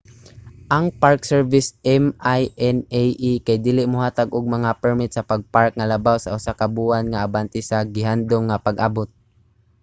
ang 0.75 0.85
park 1.01 1.21
service 1.31 1.69
minae 2.01 3.31
kay 3.45 3.57
dili 3.67 3.81
mohatag 3.93 4.29
og 4.37 4.53
mga 4.55 4.71
permit 4.83 5.11
sa 5.13 5.27
pag-park 5.31 5.71
nga 5.75 5.89
labaw 5.91 6.15
sa 6.19 6.33
usa 6.37 6.51
ka 6.59 6.67
buwan 6.75 7.05
nga 7.09 7.23
abante 7.27 7.59
sa 7.63 7.77
gihandom 7.95 8.43
nga 8.45 8.63
pag-abot 8.67 9.09